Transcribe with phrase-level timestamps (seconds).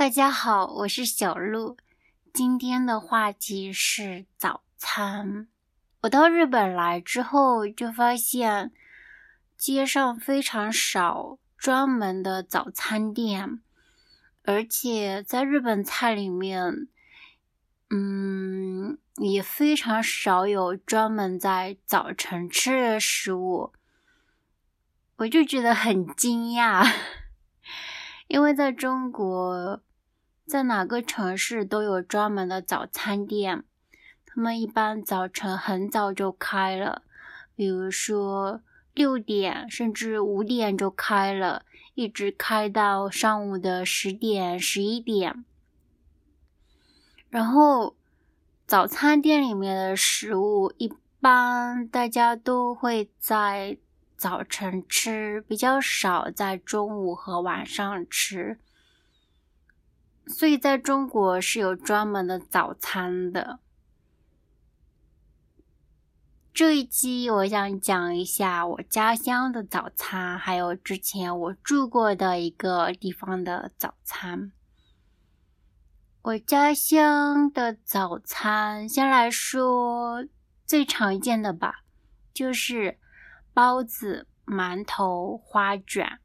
[0.00, 1.76] 大家好，我是小鹿。
[2.32, 5.46] 今天的话题是早餐。
[6.00, 8.72] 我到日本来之后，就发现
[9.58, 13.60] 街上非常少专门的早餐店，
[14.44, 16.88] 而且在日本菜里面，
[17.90, 23.74] 嗯，也非常少有专门在早晨吃的食物。
[25.16, 26.90] 我就觉得很惊讶，
[28.28, 29.82] 因为在中国。
[30.50, 33.62] 在哪个城市都有专门的早餐店，
[34.26, 37.02] 他们一般早晨很早就开了，
[37.54, 38.60] 比如说
[38.92, 45.44] 六点甚至五点就开了，一直开到上午的十点、十一点。
[47.28, 47.94] 然后
[48.66, 53.78] 早餐店里面的食物一般大家都会在
[54.16, 58.58] 早晨吃，比较少在中午和晚上吃。
[60.30, 63.58] 所以，在中国是有专门的早餐的。
[66.54, 74.52] 这一期我想讲一下我家乡的早餐，还有之前我住过的一个地方的早餐。
[76.22, 80.24] 我家乡的早餐，先来说
[80.66, 81.82] 最常见的吧，
[82.32, 82.98] 就是
[83.52, 86.20] 包子、馒头、花卷。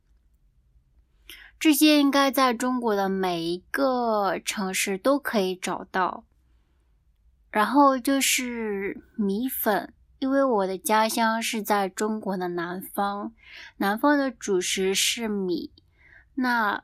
[1.59, 6.25] 这些应该在中国的每一个城市都可以找到。
[7.49, 13.33] 然后就是米粉，因为我的家乡是在中国的南方，
[13.77, 15.71] 南方的主食是米，
[16.35, 16.83] 那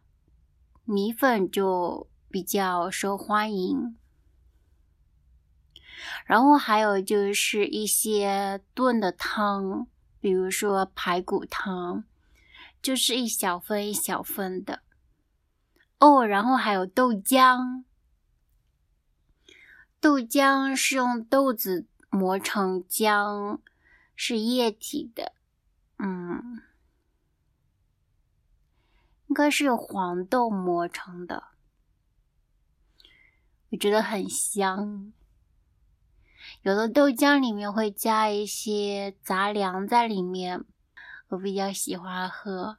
[0.85, 3.97] 米粉就比较受欢迎。
[6.25, 9.85] 然后还有就是一些炖的汤，
[10.21, 12.05] 比如说排骨汤。
[12.81, 14.81] 就是一小份一小份的
[15.99, 17.83] 哦，然后还有豆浆，
[19.99, 23.59] 豆浆是用豆子磨成浆，
[24.15, 25.33] 是液体的，
[25.99, 26.63] 嗯，
[29.27, 31.43] 应该是用黄豆磨成的，
[33.69, 35.13] 我觉得很香。
[36.63, 40.65] 有的豆浆里面会加一些杂粮在里面。
[41.31, 42.77] 我比较喜欢喝，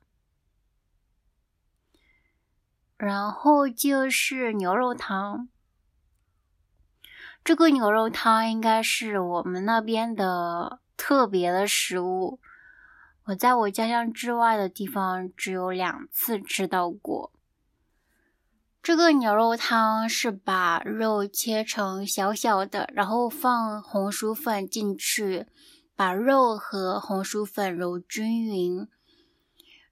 [2.99, 5.49] 然后就是牛肉汤。
[7.43, 12.41] 这个牛肉汤应该是我们那边的特别的食物，
[13.25, 17.33] 我在我家乡之外的地方只有两次吃到过。
[18.83, 25.47] 这个牛肉汤是把肉切成小小的，然后放红薯粉进去。
[25.95, 28.89] 把肉和红薯粉揉均匀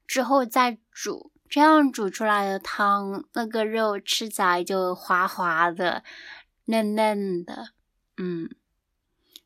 [0.06, 6.02] 之后再煮，这样煮出来的汤，那个肉吃起来就滑滑的、
[6.64, 7.68] 嫩嫩的。
[8.16, 8.48] 嗯，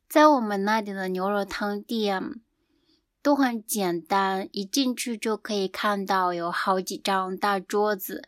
[0.09, 2.41] 在我们那里的牛肉汤店
[3.20, 8.22] 都很简单，一进去就可以看到有好几张大桌子，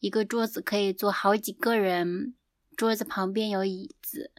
[0.00, 2.34] 一个桌子可以坐好几个人，
[2.76, 4.32] 桌子旁边有椅子。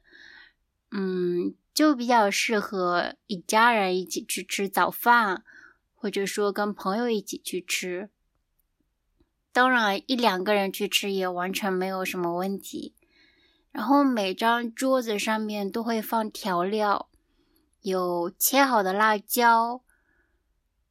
[0.90, 1.56] 嗯。
[1.74, 5.44] 就比较适合一家人一起去吃早饭，
[5.96, 8.10] 或者说跟朋友一起去吃。
[9.54, 12.94] 当然，一两个人去吃也完全没有什么问题。
[13.72, 17.10] 然后每张桌子上面都会放调料，
[17.82, 19.82] 有切好的辣椒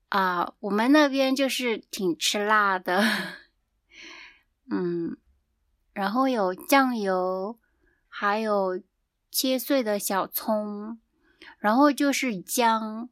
[0.09, 3.05] 啊，我们那边就是挺吃辣的。
[4.71, 5.19] 嗯，
[5.93, 7.59] 然后有酱油，
[8.09, 8.81] 还有。
[9.31, 10.99] 切碎的小葱，
[11.59, 13.09] 然后就是姜，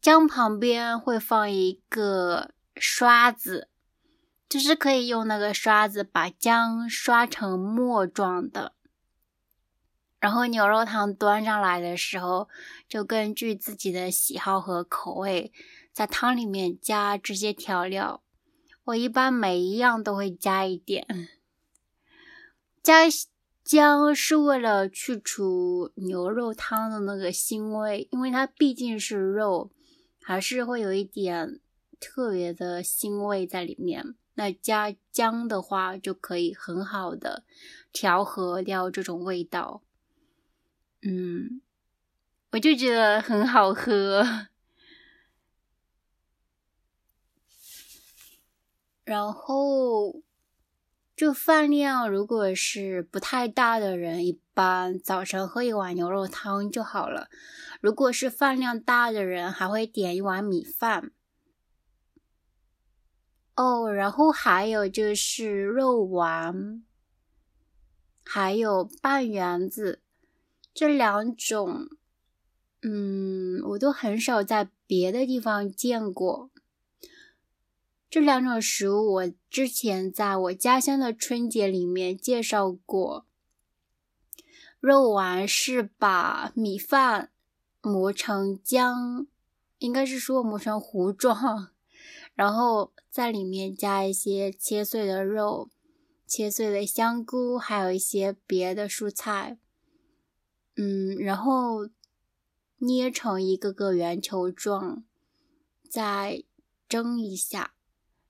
[0.00, 3.68] 姜旁边会放一个刷子，
[4.48, 8.72] 就是可以用那个刷子把姜刷成沫状的。
[10.18, 12.48] 然后牛肉汤端上来的时候，
[12.88, 15.52] 就根据自己的喜好和口味，
[15.92, 18.22] 在汤里面加这些调料。
[18.84, 21.06] 我一般每一样都会加一点，
[22.82, 23.02] 加。
[23.66, 29.72] 姜是为了去除牛肉汤的那个腥味，因为它毕竟是肉，
[30.22, 31.58] 还是会有一点
[31.98, 34.14] 特别的腥味在里面。
[34.34, 37.42] 那加姜的话，就可以很好的
[37.92, 39.82] 调和掉这种味道。
[41.02, 41.60] 嗯，
[42.52, 44.46] 我就觉得很好喝。
[49.04, 50.22] 然后。
[51.16, 57.30] 就饭量，如果是不太大的人，一般早晨喝一碗牛肉汤就好了。
[57.80, 61.12] 如果是饭量大的人，还会点一碗米饭。
[63.54, 66.84] 哦，然后还有就是肉丸，
[68.22, 70.02] 还有半圆子，
[70.74, 71.88] 这两种，
[72.82, 76.50] 嗯，我都很少在别的地方见过。
[78.16, 83.26] 这两种食物我之前在我家乡的春节里面介绍过。
[84.80, 87.30] 肉丸是把米饭
[87.82, 89.26] 磨成浆，
[89.76, 91.68] 应该是说磨成糊状，
[92.32, 95.68] 然后在里面加一些切碎的肉、
[96.26, 99.58] 切碎的香菇，还有一些别的蔬菜，
[100.76, 101.90] 嗯，然后
[102.78, 105.04] 捏成一个个圆球状，
[105.86, 106.42] 再
[106.88, 107.74] 蒸一下。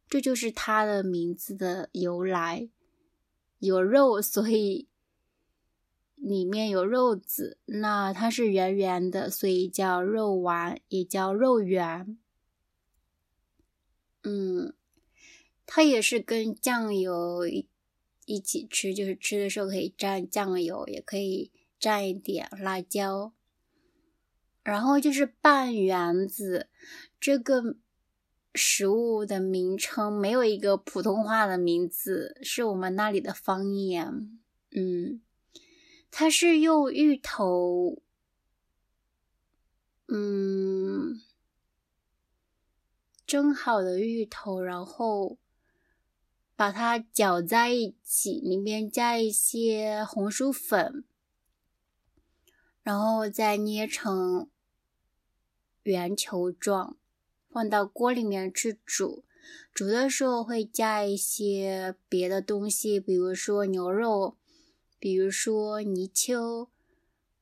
[0.08, 2.68] 这就是它的名字的由来，
[3.58, 4.86] 有肉，所以
[6.14, 7.58] 里面有肉子。
[7.64, 12.16] 那它是圆圆的，所以叫肉丸，也叫肉圆。
[14.22, 14.74] 嗯，
[15.66, 17.68] 它也是跟酱油一
[18.26, 21.50] 一起吃，就是吃的时候可以蘸酱油，也可以
[21.80, 23.32] 蘸一点辣椒。
[24.62, 26.68] 然后就是半圆子，
[27.18, 27.76] 这个。
[28.56, 34.40] 食物的名称没有一个普通话的名字，是我们那里的方言。
[34.70, 35.20] 嗯，
[36.10, 38.02] 它是用芋头，
[40.08, 41.20] 嗯，
[43.26, 45.38] 蒸好的芋头，然后
[46.56, 51.04] 把它搅在一起，里面加一些红薯粉，
[52.82, 54.48] 然后再捏成
[55.82, 56.96] 圆球状。
[57.56, 59.24] 放到锅里面去煮，
[59.72, 64.36] 煮的时候会加一些别的东西，比如说牛肉，
[64.98, 66.68] 比如说泥鳅，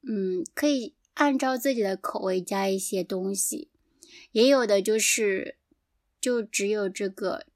[0.03, 3.73] 嗯，可以按照自己的口味加一些东西。
[4.31, 5.57] 也有的就是
[6.21, 7.47] 就只有这个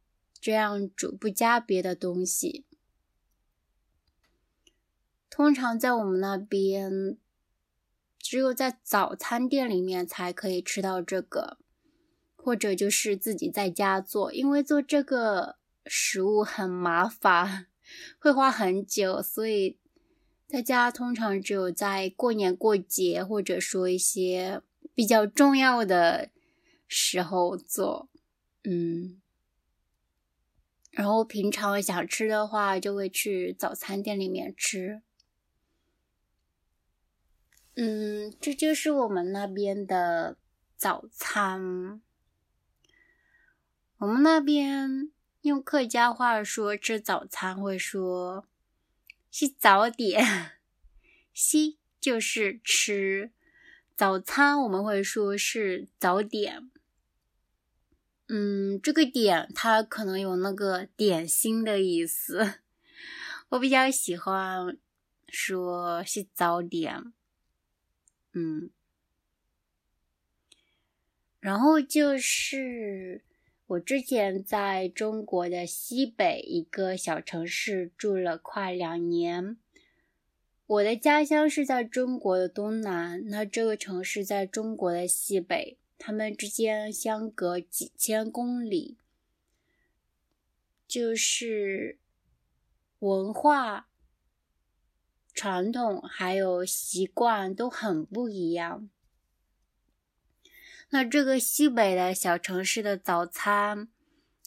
[0.40, 2.64] 这样煮，不加别的东西。
[5.30, 7.16] 通常在我们那边，
[8.18, 11.58] 只有在早餐店里面才可以吃到这个。
[12.48, 17.66] 或者就是自己在家做，因为做这个食物很麻烦，
[18.18, 19.76] 会花很久，所以
[20.46, 24.62] 在家通常只有在过年过节，或者说一些
[24.94, 26.30] 比较重要的
[26.86, 28.08] 时候做。
[28.64, 29.20] 嗯，
[30.90, 35.02] 然后平常想吃的话，就会去早餐店里面吃。
[37.74, 40.38] 嗯，这就是我们那边的
[40.78, 42.00] 早餐。
[43.98, 45.10] 我们那边
[45.40, 48.46] 用客家话说吃早餐会说
[49.32, 50.52] “是早点
[51.34, 53.32] ”，“西”就是吃
[53.96, 56.70] 早餐，我们会说是早点。
[58.28, 62.60] 嗯，这个“点”它可能有那个点心的意思，
[63.48, 64.78] 我比较喜欢
[65.26, 67.12] 说是早点。
[68.32, 68.70] 嗯，
[71.40, 73.24] 然后就是。
[73.68, 79.58] 我之前在中国的西北一个小城市住了快两年。
[80.66, 88.96] 我的家乡是在中国的东南，那这个城市在中国的西北，他们之间相隔几千公里，
[90.86, 91.98] 就是
[93.00, 93.90] 文化、
[95.34, 98.88] 传统还有习惯都很不一样。
[100.90, 103.88] 那这个西北的小城市的早餐，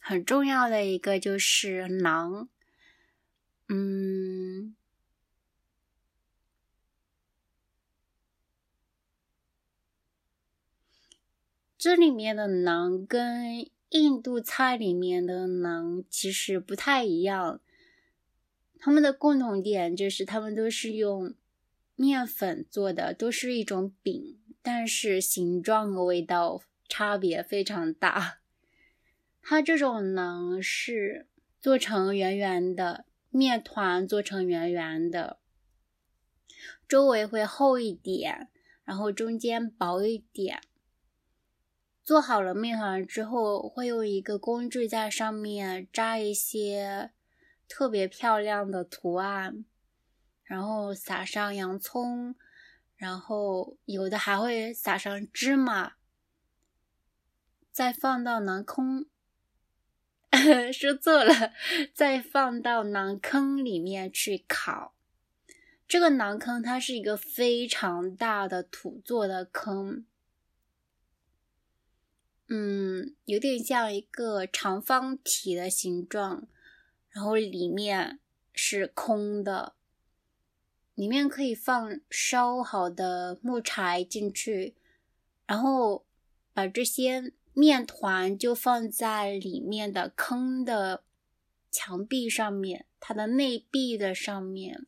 [0.01, 2.47] 很重要的一个就是馕。
[3.69, 4.75] 嗯，
[11.77, 17.61] 这里面的馕跟印度菜里面的馕其实不太一样，
[18.79, 21.35] 他们的共同点就是他们都是用
[21.95, 24.40] 面粉做的，都是一种饼。
[24.61, 28.39] 但是形状和味道差别非常大。
[29.41, 31.27] 它这种馕是
[31.59, 35.39] 做成圆圆的面团，做成圆圆的，
[36.87, 38.49] 周围会厚一点，
[38.83, 40.61] 然后中间薄一点。
[42.03, 47.11] 做好了面团之后，会用一个工具在上面扎一些
[47.67, 49.63] 特别漂亮的图案，
[50.43, 52.35] 然后撒上洋葱。
[53.01, 55.93] 然后有的还会撒上芝麻，
[57.71, 59.07] 再放到馕坑，
[60.71, 61.51] 说错了，
[61.95, 64.93] 再放到馕坑里面去烤。
[65.87, 70.05] 这个馕坑它是一个非常大的土做的坑，
[72.49, 76.47] 嗯，有点像一个长方体的形状，
[77.09, 78.19] 然后里面
[78.53, 79.73] 是空的，
[80.95, 84.75] 里面可以放烧好的木柴进去，
[85.45, 86.05] 然后
[86.53, 91.03] 把这些面团就放在里面的坑的
[91.69, 94.85] 墙壁上面，它的内壁的上面，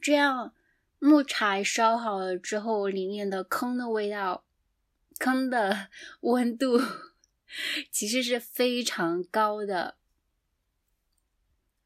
[0.00, 0.54] 这样
[0.98, 4.44] 木柴烧好了之后，里面的坑的味道。
[5.18, 5.88] 坑的
[6.22, 6.80] 温度
[7.92, 9.96] 其实是非常高的，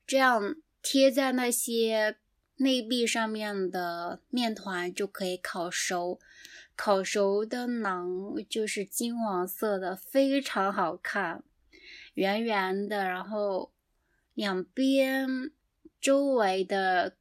[0.06, 2.16] 这样贴在那些
[2.56, 6.18] 内壁上面的面团就可以烤熟。
[6.74, 11.42] 烤熟的馕就是金黄色的，非常好看，
[12.14, 13.72] 圆圆的，然后
[14.34, 15.50] 两边
[16.00, 17.16] 周围的。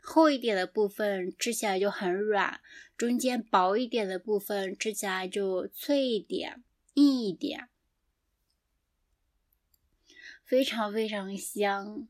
[0.00, 2.62] 厚一点的部分吃起来就很软，
[2.96, 6.64] 中间薄一点的部分吃起来就脆一点、
[6.94, 7.68] 硬一点，
[10.46, 12.08] 非常非常香。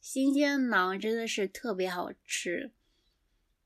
[0.00, 2.72] 新鲜馕真的是特别好吃。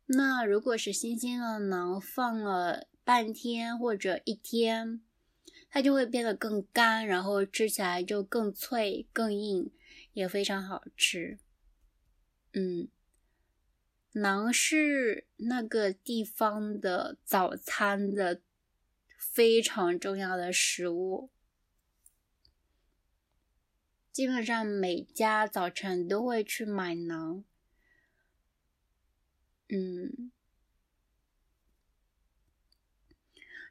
[0.07, 5.01] 那如果是新鲜的馕放了半天或者一天，
[5.71, 9.71] 它就会变得更干，然后吃起来就更脆、更硬，
[10.13, 11.39] 也非常好吃。
[12.53, 12.89] 嗯。
[14.13, 18.43] 馕是那个地方的早餐的
[19.19, 21.31] 非常重要的食物，
[24.15, 27.43] 基本上每家早晨都会去买馕。
[29.69, 30.31] 嗯，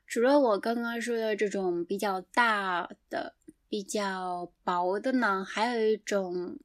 [0.05, 3.35] 除了我刚刚说的这种比较大的、
[3.69, 6.59] 比较薄的馕，还有一种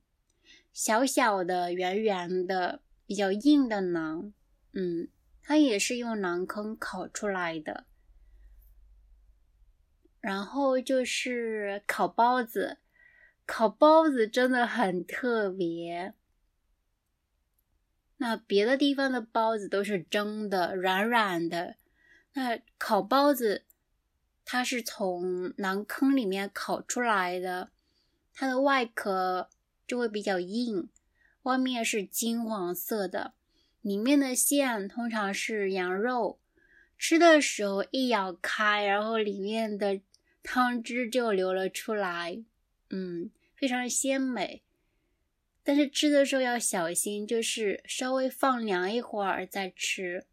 [0.73, 2.83] 小小的、圆圆的。
[3.07, 4.33] 比较硬的馕，
[4.75, 5.09] 嗯，
[5.43, 7.87] 它也是用馕坑烤出来的。
[10.21, 12.77] 然后就是烤包子，
[13.49, 16.13] 烤包子真的很特别。
[18.19, 21.77] 那别的地方的包子都是蒸的，软软的。
[22.35, 23.65] 那烤包子，
[24.45, 27.71] 它是从馕坑里面烤出来的，
[28.35, 29.49] 它的外壳
[29.87, 30.91] 就会比较硬。
[31.45, 33.33] 外面是金黄色的，
[33.81, 36.39] 里面的馅通常是羊肉。
[36.99, 40.01] 吃的时候一咬开，然后里面的
[40.43, 42.43] 汤汁就流了出来，
[42.91, 44.63] 嗯，非常的鲜美。
[45.65, 50.27] 但是吃的时候要小心，就是稍微放凉一会儿再吃，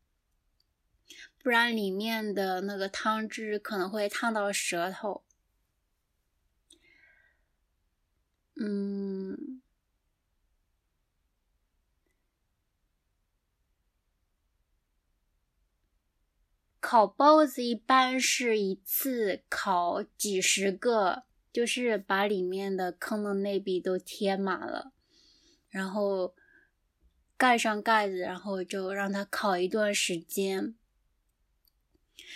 [1.42, 5.24] 不然里面的那个汤汁可能会烫到舌头。
[8.56, 9.62] 嗯。
[16.80, 21.24] 烤包子一般是一次烤几十个，
[21.56, 24.92] 就是把里面的坑的内壁都贴满了，
[25.70, 26.36] 然后
[27.38, 30.76] 盖上盖子，然后就让它烤一段时间。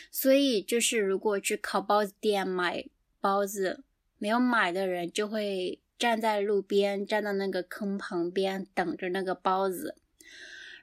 [0.10, 2.86] 所以就是如果去烤包子店买
[3.20, 3.84] 包子，
[4.18, 9.98] 没有买的人就会站在路边，站到那个坑旁边等着那个包子，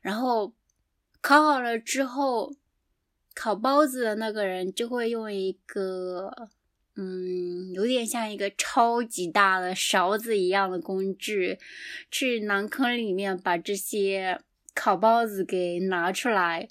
[0.03, 0.53] 然后
[1.23, 2.55] 烤好了之后。
[3.39, 6.49] 烤包子的那个人就会用一个，
[6.97, 11.59] 嗯，有点像一个超级大的勺子一样的工具，
[12.11, 14.41] 去馕坑里面把这些
[14.75, 16.69] 烤包子给拿出来。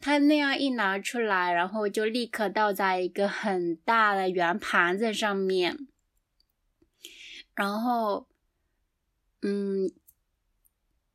[0.00, 5.78] 他那样一拿出来，然后就立刻倒在一个很大的圆盘子上面，
[7.54, 8.26] 然后，
[9.40, 9.90] 嗯，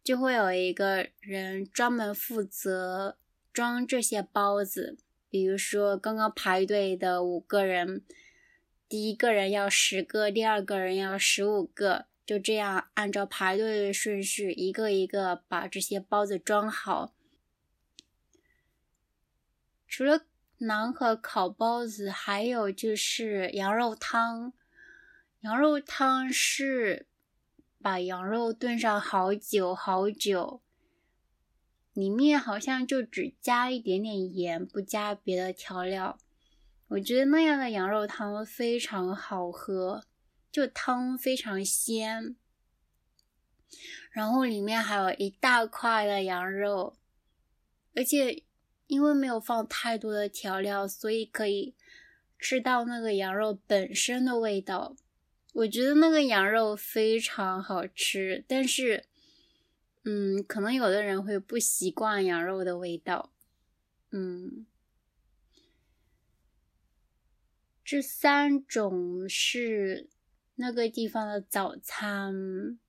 [0.04, 3.18] 就会有一个人专门负责。
[3.51, 8.03] 装这些包子，比如说刚刚排队的五个人，
[8.88, 17.13] 第一个人要十个，第二个人要十五个，就这样按照排队的顺序，一个一个把这些包子装好。
[19.88, 20.25] 除了
[20.59, 24.53] 馕和烤包子，还有就是羊肉汤。
[25.41, 27.07] 羊肉汤是
[27.81, 30.62] 把羊肉炖上好久好久。
[32.00, 36.18] 里面好像就只加一点点盐，不加别的调料。
[36.88, 40.06] 我觉得那样的羊肉汤非常好喝，
[40.50, 42.38] 就汤非常鲜，
[44.12, 46.96] 然后里面还有一大块的羊肉，
[47.94, 48.44] 而且
[48.88, 51.75] 因为没有放太多的调料，所以可以
[52.39, 54.96] 吃到那个羊肉本身的味道。
[55.51, 59.03] 我觉得那个羊肉非常好吃，但是。
[60.03, 63.32] 嗯，可能有的人会不习惯羊肉的味道。
[64.12, 64.65] 嗯，
[67.84, 70.10] 这三种是
[70.56, 72.79] 那个地方的早餐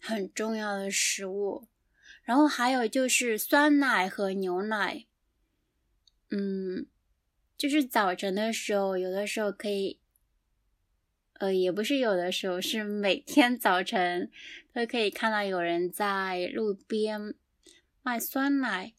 [0.00, 1.68] 很重要的食物。
[2.22, 5.04] 然后还有就是酸奶和牛奶，
[6.30, 6.86] 嗯，
[7.56, 10.00] 就是早晨的时候，有的时候可以，
[11.34, 14.30] 呃，也不是有的时候，是每天早晨
[14.72, 17.34] 都可以看到有人在路边
[18.02, 18.94] 卖酸奶，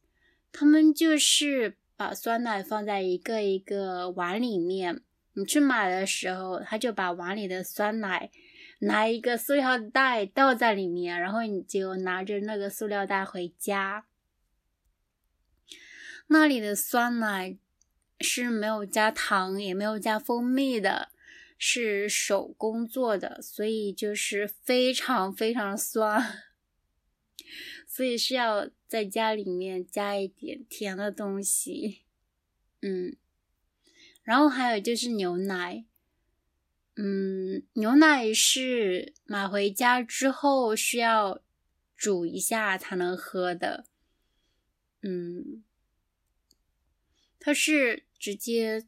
[0.51, 5.01] 他们就是把酸奶放在一个一个碗里面，
[5.33, 8.31] 你去买的时候，他就把碗里的酸奶。
[8.79, 14.05] 拿一个塑料袋倒在里面，然后你就拿着那个塑料袋回家。
[16.27, 17.57] 那里的酸奶
[18.19, 21.09] 是没有加糖，也没有加蜂蜜的，
[21.57, 26.43] 是手工做的，所以就是非常非常酸，
[27.87, 32.03] 所以是要在家里面加一点甜的东西。
[32.81, 33.15] 嗯，
[34.23, 35.85] 然后还有就是牛奶。
[36.97, 41.41] 嗯，牛奶是买回家之后需要
[41.95, 43.85] 煮一下才能喝的。
[45.01, 45.63] 嗯，
[47.37, 48.87] 它是直接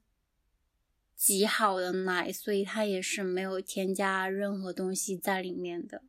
[1.18, 6.04] 挤好的奶，所以它也是没有添加任何东西在里面的。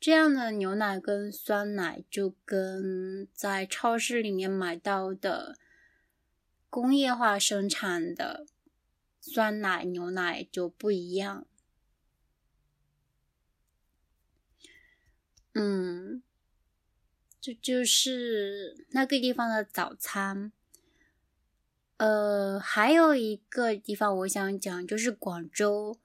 [0.00, 5.58] 这样的牛奶跟酸奶就跟在超市里面买到的
[6.70, 8.46] 工业化生产的。
[9.22, 11.46] 酸奶、牛奶就不一样。
[15.52, 16.22] 嗯，
[17.38, 20.52] 这就是那个地方的早餐。
[22.00, 25.98] 呃，还有一个地方我想讲，就是广州。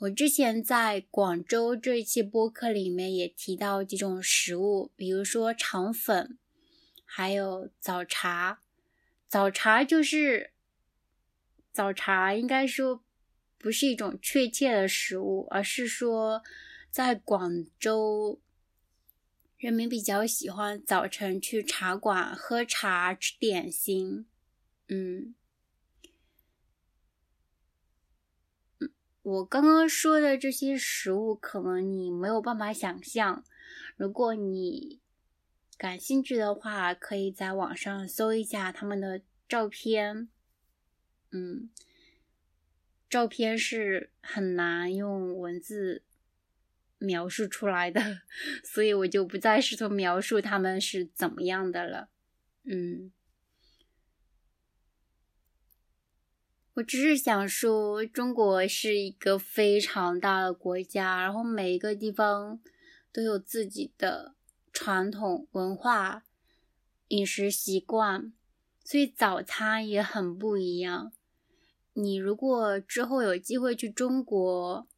[0.00, 6.36] 我之前在广州这一期播客里面也提到几种食物，比如说肠粉，
[7.06, 8.60] 还有早茶。
[9.26, 10.50] 早茶就是。
[11.72, 13.02] 早茶应该说
[13.56, 16.42] 不是一种确切的食物，而是说
[16.90, 18.38] 在广州
[19.56, 24.26] 人民比较喜欢早晨去茶馆喝茶吃点心。
[24.94, 25.34] 嗯，
[29.22, 33.42] 我刚刚说的这些食物可能你没有办法想象，
[33.96, 35.00] 如果你
[35.78, 40.28] 感兴趣的话，可以在网上搜一下他们的照片。
[41.30, 41.70] 嗯，
[43.08, 46.02] 照片是很难用文字
[46.98, 48.20] 描述出来的，
[48.62, 52.10] 所以我就不再试图描述他们是怎么样的了。
[52.64, 53.10] 嗯，
[56.74, 62.60] 我只是想说，中国是一个非常大的国家，然后每一个地方
[63.12, 64.34] 都有自己的
[64.72, 66.22] 传统文化、
[67.08, 68.32] 饮食习惯，
[68.82, 71.12] 所以早餐也很不一样。
[71.92, 74.88] 你如果之后有机会去中国，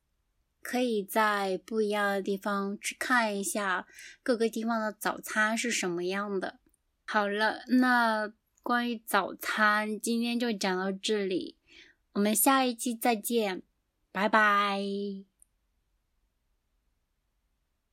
[0.63, 3.89] 可以在不一样的地方去看一下
[4.23, 6.61] 各个地方的早餐是什么样的。
[7.05, 8.33] 好了，那
[8.63, 11.57] 关于早餐今天就讲到这里，
[12.15, 13.63] 我们下一期再见，
[14.13, 15.34] 拜拜。